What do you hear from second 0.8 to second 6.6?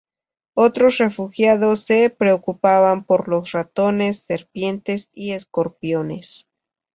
refugiados se preocupaban por los ratones, serpientes y escorpiones.